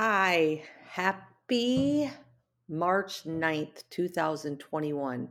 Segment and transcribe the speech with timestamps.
[0.00, 2.08] Hi, happy
[2.68, 5.28] March 9th, 2021.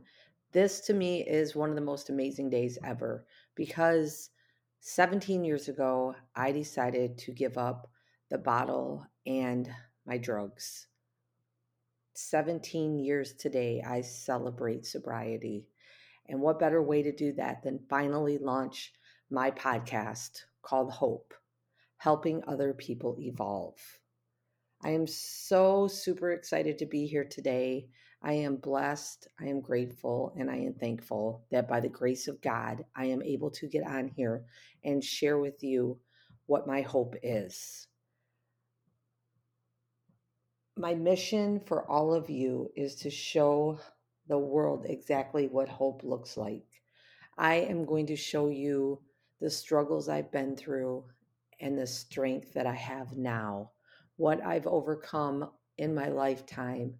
[0.52, 3.24] This to me is one of the most amazing days ever
[3.54, 4.28] because
[4.80, 7.90] 17 years ago, I decided to give up
[8.28, 9.70] the bottle and
[10.04, 10.88] my drugs.
[12.12, 15.66] 17 years today, I celebrate sobriety.
[16.26, 18.92] And what better way to do that than finally launch
[19.30, 21.32] my podcast called Hope,
[21.96, 23.78] helping other people evolve.
[24.82, 27.88] I am so super excited to be here today.
[28.22, 32.40] I am blessed, I am grateful, and I am thankful that by the grace of
[32.40, 34.44] God, I am able to get on here
[34.84, 35.98] and share with you
[36.46, 37.88] what my hope is.
[40.76, 43.80] My mission for all of you is to show
[44.28, 46.66] the world exactly what hope looks like.
[47.36, 49.00] I am going to show you
[49.40, 51.04] the struggles I've been through
[51.60, 53.72] and the strength that I have now
[54.18, 56.94] what I've overcome in my lifetime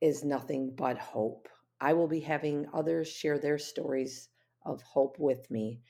[0.00, 1.48] is nothing but hope.
[1.80, 4.28] I will be having others share their stories
[4.64, 5.80] of hope with me.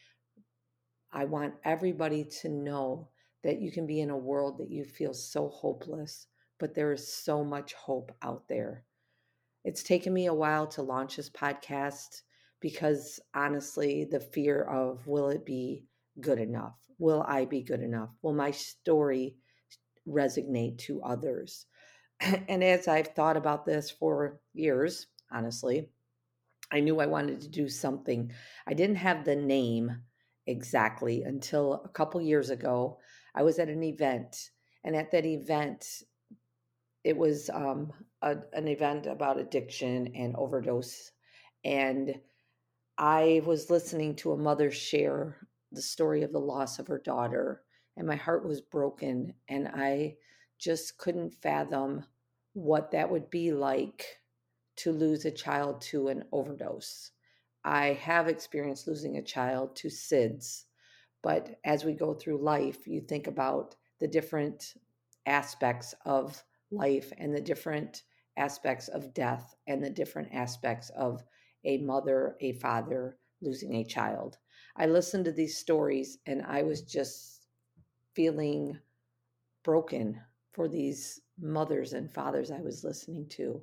[1.12, 3.10] I want everybody to know
[3.42, 6.26] that you can be in a world that you feel so hopeless,
[6.58, 8.86] but there is so much hope out there.
[9.62, 12.22] It's taken me a while to launch this podcast
[12.60, 15.84] because honestly, the fear of will it be
[16.18, 16.78] good enough?
[16.98, 18.08] Will I be good enough?
[18.22, 19.36] Will my story
[20.08, 21.66] resonate to others.
[22.48, 25.88] And as I've thought about this for years, honestly,
[26.70, 28.32] I knew I wanted to do something.
[28.66, 29.96] I didn't have the name
[30.46, 32.98] exactly until a couple years ago.
[33.34, 34.50] I was at an event,
[34.84, 36.02] and at that event,
[37.02, 41.10] it was um, a, an event about addiction and overdose.
[41.64, 42.14] And
[42.96, 45.36] I was listening to a mother share
[45.72, 47.63] the story of the loss of her daughter
[47.96, 50.16] and my heart was broken and I
[50.58, 52.04] just couldn't fathom
[52.52, 54.04] what that would be like
[54.76, 57.10] to lose a child to an overdose.
[57.64, 60.64] I have experienced losing a child to SIDS,
[61.22, 64.74] but as we go through life, you think about the different
[65.26, 68.02] aspects of life and the different
[68.36, 71.22] aspects of death and the different aspects of
[71.64, 74.38] a mother, a father losing a child.
[74.76, 77.33] I listened to these stories and I was just
[78.14, 78.78] feeling
[79.62, 80.20] broken
[80.52, 83.60] for these mothers and fathers I was listening to.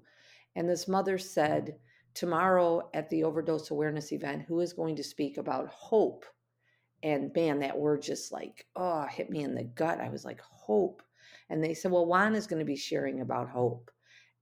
[0.55, 1.75] And this mother said,
[2.13, 6.25] Tomorrow at the overdose awareness event, who is going to speak about hope?
[7.03, 10.01] And man, that word just like, oh, hit me in the gut.
[10.01, 11.01] I was like, hope.
[11.49, 13.91] And they said, Well, Juan is going to be sharing about hope.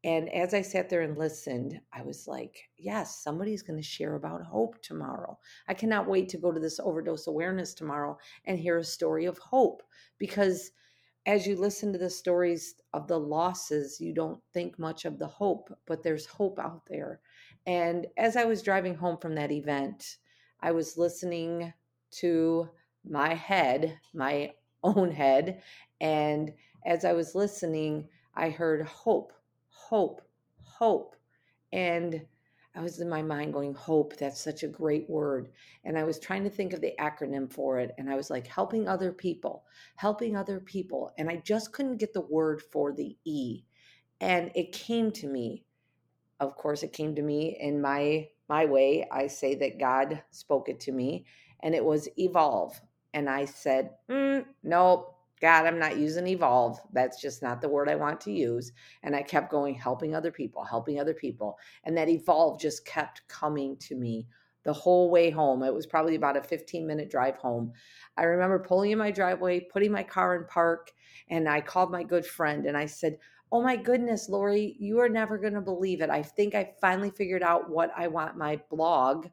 [0.03, 4.15] And as I sat there and listened, I was like, yes, somebody's going to share
[4.15, 5.37] about hope tomorrow.
[5.67, 9.37] I cannot wait to go to this overdose awareness tomorrow and hear a story of
[9.37, 9.83] hope
[10.17, 10.71] because
[11.25, 15.27] as you listen to the stories of the losses, you don't think much of the
[15.27, 17.19] hope, but there's hope out there.
[17.67, 20.17] And as I was driving home from that event,
[20.61, 21.73] I was listening
[22.11, 22.69] to
[23.03, 25.61] my head, my own head.
[25.99, 26.53] And
[26.85, 29.33] as I was listening, I heard hope
[29.89, 30.21] hope,
[30.61, 31.15] hope.
[31.73, 32.21] And
[32.75, 35.49] I was in my mind going, hope, that's such a great word.
[35.83, 37.95] And I was trying to think of the acronym for it.
[37.97, 39.63] And I was like, helping other people,
[39.95, 41.11] helping other people.
[41.17, 43.63] And I just couldn't get the word for the E.
[44.21, 45.65] And it came to me.
[46.39, 49.07] Of course, it came to me in my my way.
[49.11, 51.25] I say that God spoke it to me,
[51.61, 52.79] and it was evolve.
[53.13, 56.79] And I said, mm, nope, God, I'm not using evolve.
[56.91, 58.71] That's just not the word I want to use.
[59.03, 61.57] And I kept going, helping other people, helping other people.
[61.83, 64.27] And that evolve just kept coming to me
[64.63, 65.63] the whole way home.
[65.63, 67.71] It was probably about a 15 minute drive home.
[68.17, 70.91] I remember pulling in my driveway, putting my car in park,
[71.29, 73.17] and I called my good friend and I said,
[73.51, 76.11] Oh my goodness, Lori, you are never going to believe it.
[76.11, 79.27] I think I finally figured out what I want my blog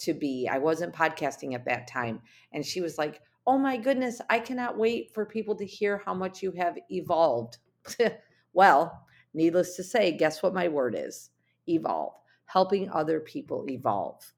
[0.00, 0.48] to be.
[0.50, 2.20] I wasn't podcasting at that time.
[2.52, 6.14] And she was like, oh my goodness, I cannot wait for people to hear how
[6.14, 7.58] much you have evolved.
[8.52, 11.30] well, needless to say, guess what my word is?
[11.68, 12.14] Evolve,
[12.46, 14.32] helping other people evolve.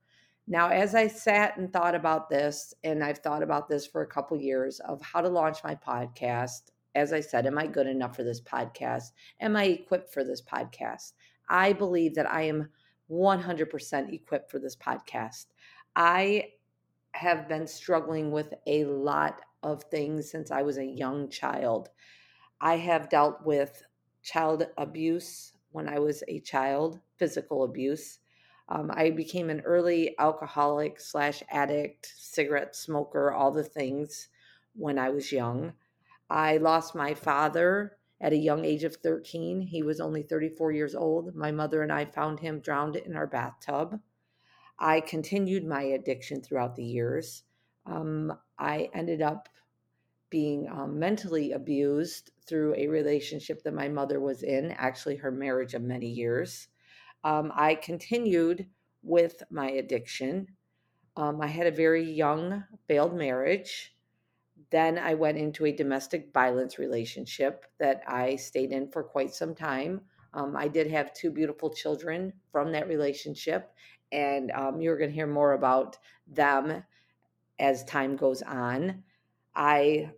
[0.46, 4.06] Now, as I sat and thought about this, and I've thought about this for a
[4.06, 8.16] couple years of how to launch my podcast, as I said, am I good enough
[8.16, 9.12] for this podcast?
[9.40, 11.12] Am I equipped for this podcast?
[11.48, 12.68] I believe that I am
[13.10, 15.46] 100% equipped for this podcast.
[15.96, 16.48] I
[17.14, 21.88] have been struggling with a lot of things since I was a young child.
[22.60, 23.82] I have dealt with
[24.22, 28.18] child abuse when I was a child, physical abuse.
[28.68, 34.28] Um, I became an early alcoholic slash addict, cigarette smoker, all the things
[34.74, 35.72] when I was young.
[36.30, 39.60] I lost my father at a young age of 13.
[39.60, 41.34] He was only 34 years old.
[41.34, 44.00] My mother and I found him drowned in our bathtub.
[44.82, 47.44] I continued my addiction throughout the years.
[47.86, 49.48] Um, I ended up
[50.28, 55.74] being um, mentally abused through a relationship that my mother was in, actually, her marriage
[55.74, 56.66] of many years.
[57.22, 58.66] Um, I continued
[59.04, 60.48] with my addiction.
[61.16, 63.94] Um, I had a very young failed marriage.
[64.70, 69.54] Then I went into a domestic violence relationship that I stayed in for quite some
[69.54, 70.00] time.
[70.34, 73.70] Um, I did have two beautiful children from that relationship,
[74.12, 75.96] and um, you're going to hear more about
[76.28, 76.84] them
[77.58, 79.02] as time goes on.
[79.56, 80.10] I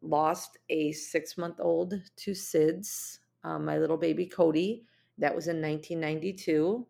[0.00, 4.84] lost a six month old to SIDS, um, my little baby Cody.
[5.18, 6.86] That was in 1992.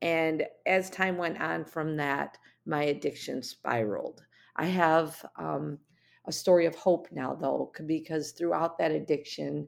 [0.00, 4.22] And as time went on from that, my addiction spiraled.
[4.56, 5.78] I have um,
[6.26, 9.66] a story of hope now, though, because throughout that addiction,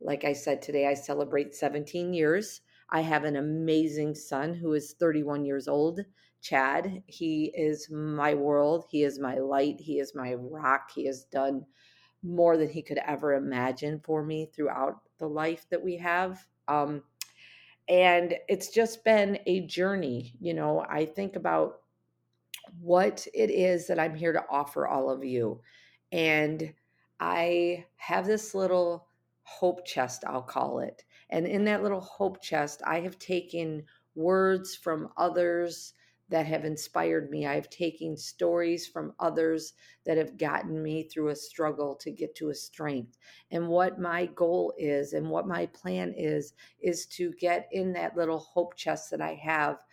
[0.00, 2.62] like I said today, I celebrate 17 years.
[2.90, 6.00] I have an amazing son who is 31 years old,
[6.40, 7.02] Chad.
[7.06, 8.84] He is my world.
[8.90, 9.80] He is my light.
[9.80, 10.90] He is my rock.
[10.94, 11.66] He has done
[12.22, 16.46] more than he could ever imagine for me throughout the life that we have.
[16.68, 17.02] Um,
[17.88, 20.34] and it's just been a journey.
[20.40, 21.80] You know, I think about
[22.80, 25.60] what it is that I'm here to offer all of you.
[26.12, 26.72] And
[27.20, 29.06] I have this little
[29.42, 31.04] hope chest, I'll call it.
[31.30, 33.84] And in that little hope chest, I have taken
[34.14, 35.94] words from others
[36.28, 37.46] that have inspired me.
[37.46, 39.74] I've taken stories from others
[40.04, 43.16] that have gotten me through a struggle to get to a strength.
[43.52, 48.16] And what my goal is and what my plan is, is to get in that
[48.16, 49.84] little hope chest that I have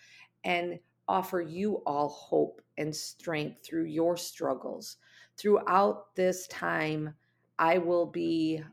[0.44, 4.98] and offer you all hope and strength through your struggles.
[5.38, 7.14] Throughout this time,
[7.60, 8.64] I will be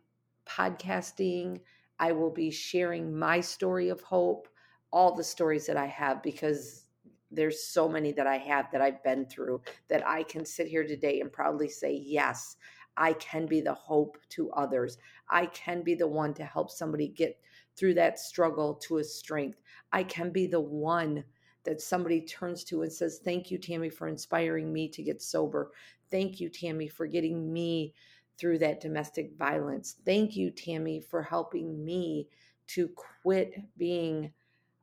[0.46, 1.60] podcasting,
[2.00, 4.48] I will be sharing my story of hope,
[4.90, 6.86] all the stories that I have because
[7.30, 10.84] there's so many that I have that I've been through that I can sit here
[10.84, 12.56] today and proudly say, yes,
[12.96, 14.98] I can be the hope to others.
[15.28, 17.38] I can be the one to help somebody get
[17.76, 19.60] through that struggle to a strength.
[19.92, 21.22] I can be the one
[21.64, 25.70] that somebody turns to and says, Thank you, Tammy, for inspiring me to get sober.
[26.10, 27.94] Thank you, Tammy, for getting me
[28.40, 29.96] through that domestic violence.
[30.04, 32.28] Thank you, Tammy, for helping me
[32.68, 34.32] to quit being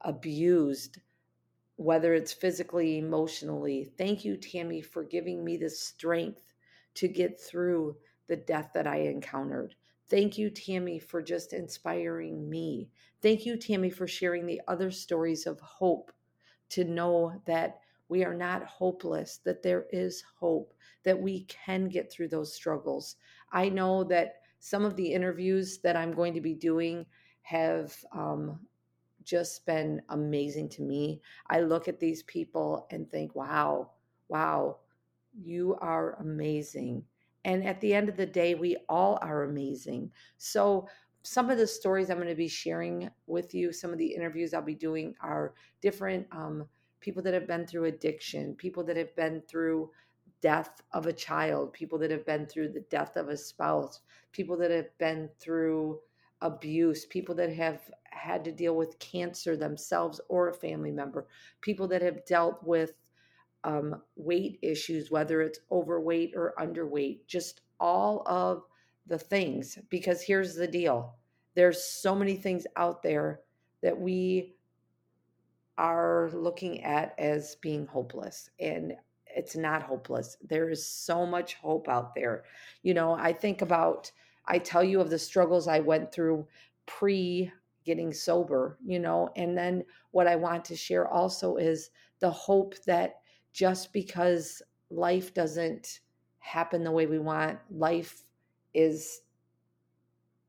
[0.02, 1.00] abused
[1.78, 3.92] whether it's physically, emotionally.
[3.98, 6.54] Thank you, Tammy, for giving me the strength
[6.96, 7.96] to get through
[8.28, 9.76] the death that I encountered.
[10.10, 12.90] Thank you, Tammy, for just inspiring me.
[13.22, 16.12] Thank you, Tammy, for sharing the other stories of hope
[16.70, 17.80] to know that
[18.10, 23.18] we are not hopeless, that there is hope, that we can get through those struggles.
[23.52, 27.06] I know that some of the interviews that I'm going to be doing
[27.42, 28.60] have um,
[29.24, 31.22] just been amazing to me.
[31.50, 33.92] I look at these people and think, wow,
[34.30, 34.78] wow,
[35.40, 37.04] you are amazing.
[37.46, 40.12] And at the end of the day, we all are amazing.
[40.38, 40.88] So,
[41.24, 44.54] some of the stories I'm going to be sharing with you, some of the interviews
[44.54, 46.66] I'll be doing are different um,
[47.02, 49.90] people that have been through addiction, people that have been through
[50.42, 54.02] death of a child, people that have been through the death of a spouse,
[54.32, 56.00] people that have been through
[56.42, 61.28] abuse, people that have had to deal with cancer themselves or a family member,
[61.62, 62.94] people that have dealt with
[63.64, 68.64] um, weight issues, whether it's overweight or underweight, just all of
[69.08, 69.78] the things.
[69.90, 71.16] Because here's the deal
[71.56, 73.42] there's so many things out there
[73.82, 74.54] that we
[75.78, 78.50] are looking at as being hopeless.
[78.60, 78.94] And
[79.38, 80.36] it's not hopeless.
[80.42, 82.44] There is so much hope out there.
[82.82, 84.12] You know, I think about
[84.48, 86.48] I tell you of the struggles I went through
[86.88, 87.52] pre
[87.86, 92.76] getting sober, you know, and then what I want to share also is the hope
[92.86, 93.22] that
[93.54, 96.02] just because life doesn't
[96.40, 98.24] happen the way we want, life
[98.74, 99.22] is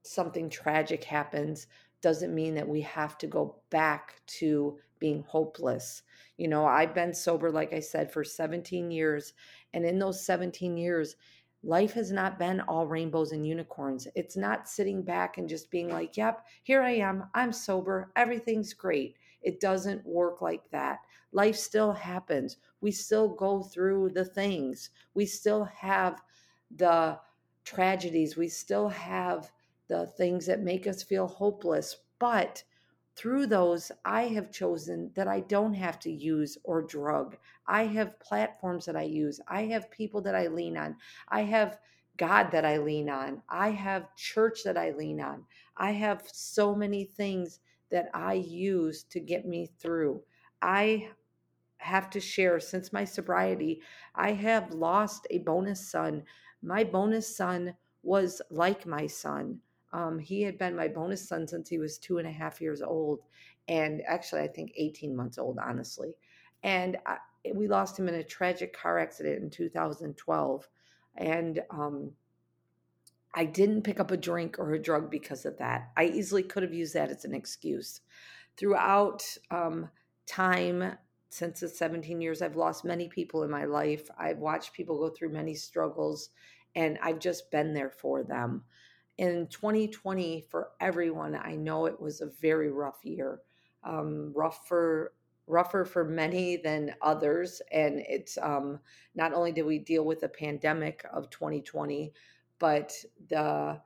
[0.03, 1.67] something tragic happens,
[2.01, 6.03] doesn't mean that we have to go back to being hopeless.
[6.37, 9.33] You know, I've been sober, like I said, for 17 years.
[9.75, 11.17] And in those 17 years,
[11.63, 14.07] life has not been all rainbows and unicorns.
[14.15, 17.25] It's not sitting back and just being like, yep, here I am.
[17.35, 18.13] I'm sober.
[18.17, 19.17] Everything's great.
[19.43, 21.01] It doesn't work like that.
[21.33, 22.57] Life still happens.
[22.81, 24.91] We still go through the things.
[25.15, 26.23] We still have
[26.75, 27.19] the
[27.65, 28.37] tragedies.
[28.37, 29.51] We still have
[29.89, 31.97] the things that make us feel hopeless.
[32.19, 32.63] But
[33.17, 37.37] through those, I have chosen that I don't have to use or drug.
[37.67, 39.41] I have platforms that I use.
[39.49, 40.97] I have people that I lean on.
[41.29, 41.79] I have
[42.17, 43.43] God that I lean on.
[43.49, 45.45] I have church that I lean on.
[45.77, 50.23] I have so many things that I use to get me through.
[50.61, 51.11] I
[51.79, 53.81] have to share since my sobriety,
[54.15, 56.25] I have lost a bonus son.
[56.63, 59.61] My bonus son was like my son.
[59.93, 62.83] Um, he had been my bonus son since he was two and a half years
[62.83, 63.21] old,
[63.69, 66.15] and actually, I think 18 months old, honestly.
[66.63, 67.19] And I,
[67.55, 70.69] we lost him in a tragic car accident in 2012.
[71.17, 72.13] And um,
[73.35, 75.91] I didn't pick up a drink or a drug because of that.
[75.97, 78.01] I easily could have used that as an excuse.
[78.57, 79.89] Throughout um,
[80.27, 80.97] time,
[81.31, 84.09] since the 17 years, I've lost many people in my life.
[84.19, 86.31] I've watched people go through many struggles,
[86.75, 88.65] and I've just been there for them.
[89.19, 93.41] In 2020, for everyone, I know it was a very rough year.
[93.85, 95.13] Um, rough for
[95.49, 98.79] rougher for many than others and it's um,
[99.15, 102.13] not only did we deal with the pandemic of 2020
[102.59, 102.93] but
[103.31, 103.81] the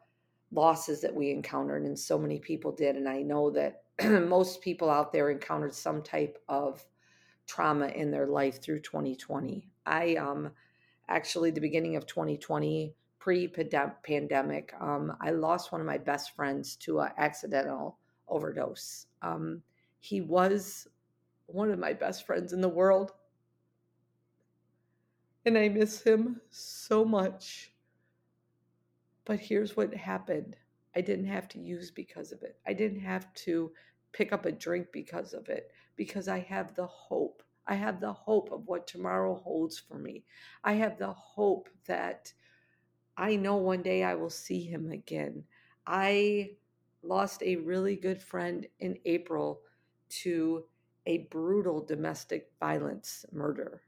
[0.51, 3.85] losses that we encountered and so many people did and i know that
[4.29, 6.85] most people out there encountered some type of
[7.47, 10.51] trauma in their life through 2020 i um
[11.09, 17.01] actually the beginning of 2020 pre-pandemic um, i lost one of my best friends to
[17.01, 17.99] an accidental
[18.29, 19.63] overdose um,
[20.01, 20.89] he was
[21.47, 23.13] one of my best friends in the world
[25.47, 27.73] and i miss him so much
[29.25, 30.57] but here's what happened
[30.95, 32.59] I didn't have to use because of it.
[32.67, 33.73] I didn't have to
[34.13, 37.43] pick up a drink because of it, because I have the hope.
[37.67, 40.25] I have the hope of what tomorrow holds for me.
[40.65, 42.33] I have the hope that
[43.17, 45.45] I know one day I will see him again.
[45.87, 46.53] I
[47.03, 49.61] lost a really good friend in April
[50.23, 50.65] to
[51.07, 53.83] a brutal domestic violence murder.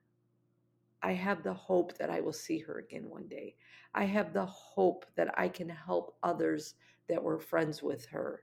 [1.03, 3.57] I have the hope that I will see her again one day.
[3.95, 6.75] I have the hope that I can help others
[7.09, 8.43] that were friends with her.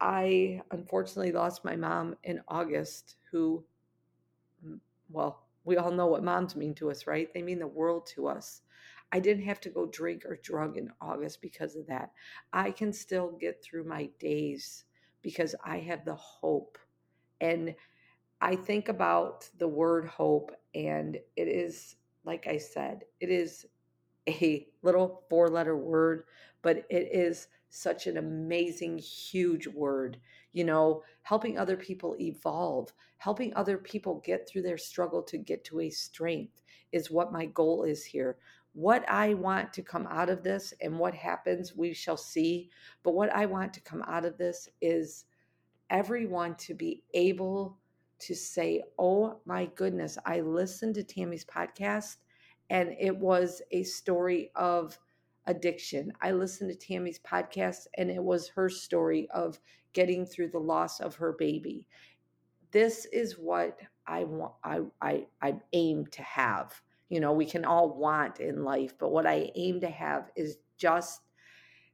[0.00, 3.64] I unfortunately lost my mom in August, who,
[4.66, 4.80] mm,
[5.10, 7.32] well, we all know what moms mean to us, right?
[7.32, 8.62] They mean the world to us.
[9.14, 12.10] I didn't have to go drink or drug in August because of that.
[12.52, 14.86] I can still get through my days
[15.22, 16.78] because I have the hope.
[17.40, 17.76] And
[18.40, 21.94] I think about the word hope, and it is,
[22.24, 23.66] like I said, it is
[24.28, 26.24] a little four letter word,
[26.62, 30.18] but it is such an amazing, huge word.
[30.52, 35.62] You know, helping other people evolve, helping other people get through their struggle to get
[35.66, 38.38] to a strength is what my goal is here.
[38.74, 42.70] What I want to come out of this and what happens, we shall see.
[43.02, 45.24] But what I want to come out of this is
[45.90, 47.78] everyone to be able
[48.18, 52.16] to say, Oh my goodness, I listened to Tammy's podcast
[52.68, 54.98] and it was a story of
[55.46, 56.12] addiction.
[56.20, 59.60] I listened to Tammy's podcast and it was her story of
[59.92, 61.86] getting through the loss of her baby.
[62.72, 66.82] This is what I want I I I aim to have.
[67.14, 70.56] You know, we can all want in life, but what I aim to have is
[70.76, 71.20] just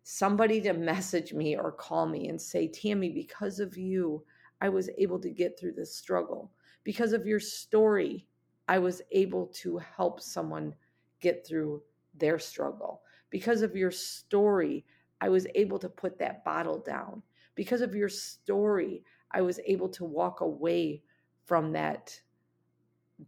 [0.03, 4.25] somebody to message me or call me and say, "Tammy, because of you,
[4.63, 6.53] I was able to get through this struggle.
[6.85, 8.27] Because of your story,
[8.67, 10.75] I was able to help someone
[11.21, 11.83] get through
[12.15, 13.03] their struggle.
[13.29, 14.87] Because of your story,
[15.21, 17.23] I was able to put that bottle down.
[17.57, 21.03] Because of your story, I was able to walk away
[21.45, 22.19] from that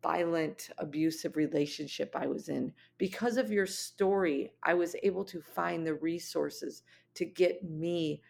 [0.03, 2.73] violent, abusive relationship I was in.
[2.99, 6.83] Because of your story, I was able to find the resources
[7.15, 8.23] to get me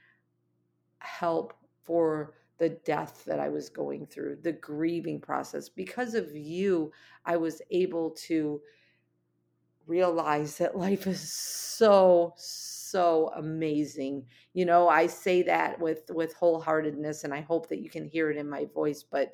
[0.99, 5.69] help for the death that I was going through, the grieving process.
[5.69, 6.93] Because of you,
[7.25, 8.61] I was able to
[9.87, 14.27] realize that life is so so amazing.
[14.53, 18.31] You know, I say that with with wholeheartedness and I hope that you can hear
[18.31, 19.33] it in my voice, but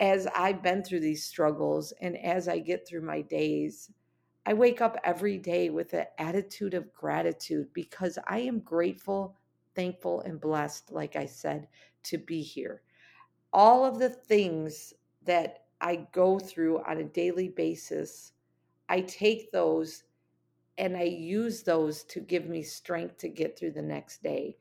[0.00, 3.90] as I've been through these struggles and as I get through my days,
[4.44, 9.36] I wake up every day with an attitude of gratitude because I am grateful,
[9.74, 11.68] thankful, and blessed, like I said,
[12.04, 12.82] to be here.
[13.52, 14.92] All of the things
[15.24, 18.32] that I go through on a daily basis,
[18.88, 20.04] I take those
[20.78, 24.58] and I use those to give me strength to get through the next day.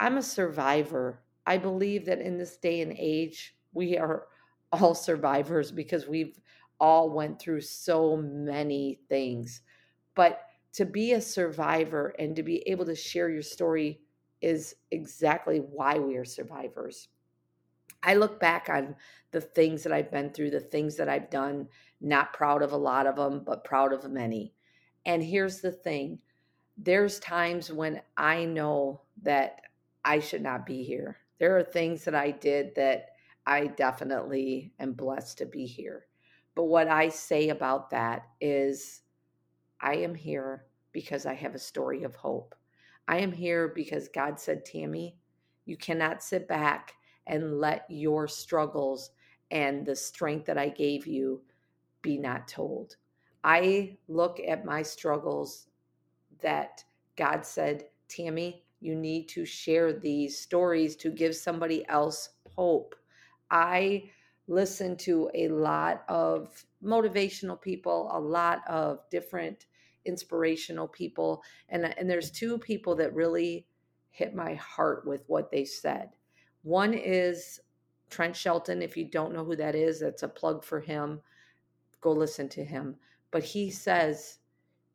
[0.00, 1.22] I'm a survivor.
[1.46, 4.26] I believe that in this day and age, we are
[4.72, 6.38] all survivors because we've
[6.80, 9.62] all went through so many things.
[10.14, 10.40] But
[10.74, 14.00] to be a survivor and to be able to share your story
[14.40, 17.08] is exactly why we are survivors.
[18.02, 18.96] I look back on
[19.30, 21.68] the things that I've been through, the things that I've done,
[22.00, 24.54] not proud of a lot of them, but proud of many.
[25.06, 26.18] And here's the thing
[26.76, 29.60] there's times when I know that
[30.04, 31.18] I should not be here.
[31.38, 33.10] There are things that I did that
[33.46, 36.06] I definitely am blessed to be here.
[36.54, 39.02] But what I say about that is
[39.80, 42.54] I am here because I have a story of hope.
[43.08, 45.16] I am here because God said, Tammy,
[45.64, 46.94] you cannot sit back
[47.26, 49.10] and let your struggles
[49.50, 51.42] and the strength that I gave you
[52.00, 52.96] be not told.
[53.44, 55.66] I look at my struggles
[56.40, 56.84] that
[57.16, 62.94] God said, Tammy, you need to share these stories to give somebody else hope.
[63.52, 64.10] I
[64.48, 69.66] listen to a lot of motivational people, a lot of different
[70.04, 73.66] inspirational people, and and there's two people that really
[74.10, 76.10] hit my heart with what they said.
[76.62, 77.60] One is
[78.10, 78.82] Trent Shelton.
[78.82, 81.20] If you don't know who that is, that's a plug for him.
[82.00, 82.96] Go listen to him.
[83.30, 84.38] But he says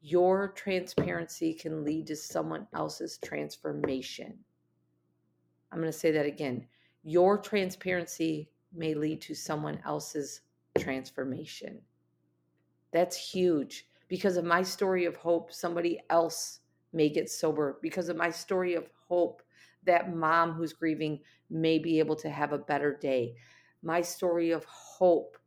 [0.02, 4.38] your transparency can lead to someone else's transformation.
[5.72, 6.68] I'm going to say that again.
[7.08, 10.42] Your transparency may lead to someone else's
[10.78, 11.80] transformation.
[12.92, 13.88] That's huge.
[14.10, 16.60] Because of my story of hope, somebody else
[16.92, 17.78] may get sober.
[17.82, 19.42] Because of my story of hope,
[19.86, 23.36] that mom who's grieving may be able to have a better day.
[23.82, 25.38] My story of hope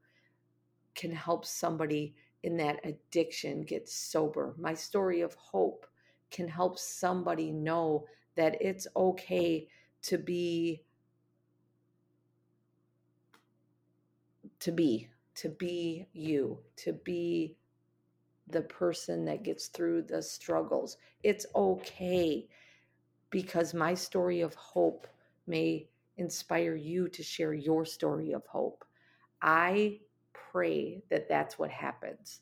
[0.95, 4.55] can help somebody in that addiction get sober.
[4.59, 5.87] My story of hope
[6.31, 9.69] can help somebody know that it's okay
[10.05, 10.85] to be
[14.61, 17.57] to be to be you to be
[18.49, 20.97] the person that gets through the struggles.
[21.23, 22.49] It's okay
[23.31, 25.07] because my story of hope
[25.47, 28.85] may inspire you to share your story of hope.
[29.41, 30.01] I
[30.33, 32.41] pray that that's what happens.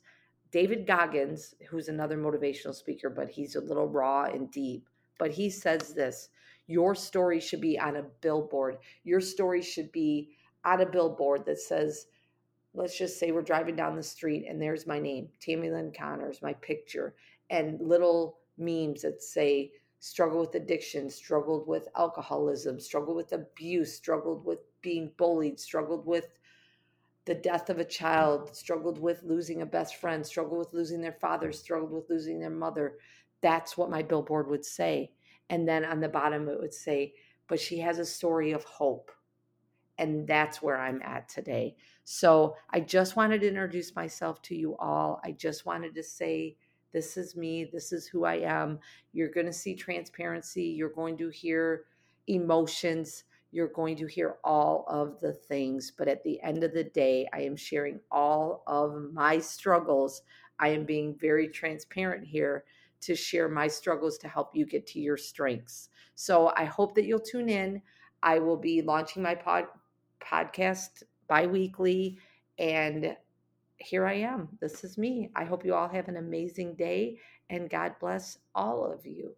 [0.50, 5.50] David goggins who's another motivational speaker but he's a little raw and deep but he
[5.50, 6.30] says this
[6.68, 8.76] your story should be on a billboard.
[9.02, 10.36] Your story should be
[10.76, 12.06] a billboard that says,
[12.74, 16.42] let's just say we're driving down the street and there's my name, Tammy Lyn Connors,
[16.42, 17.14] my picture,
[17.50, 24.44] and little memes that say, struggle with addiction, struggled with alcoholism, struggled with abuse, struggled
[24.44, 26.28] with being bullied, struggled with
[27.24, 31.16] the death of a child, struggled with losing a best friend, struggled with losing their
[31.20, 32.98] father, struggled with losing their mother.
[33.42, 35.12] That's what my billboard would say.
[35.50, 37.14] And then on the bottom, it would say,
[37.48, 39.10] but she has a story of hope.
[39.98, 41.76] And that's where I'm at today.
[42.04, 45.20] So I just wanted to introduce myself to you all.
[45.24, 46.56] I just wanted to say,
[46.92, 47.68] this is me.
[47.70, 48.78] This is who I am.
[49.12, 50.64] You're going to see transparency.
[50.64, 51.84] You're going to hear
[52.28, 53.24] emotions.
[53.50, 55.90] You're going to hear all of the things.
[55.90, 60.22] But at the end of the day, I am sharing all of my struggles.
[60.60, 62.64] I am being very transparent here
[63.00, 65.90] to share my struggles to help you get to your strengths.
[66.14, 67.80] So I hope that you'll tune in.
[68.22, 69.66] I will be launching my pod,
[70.30, 72.18] podcast bi-weekly
[72.58, 73.16] and
[73.76, 74.48] here I am.
[74.60, 75.30] This is me.
[75.36, 77.18] I hope you all have an amazing day
[77.50, 79.34] and God bless all of you.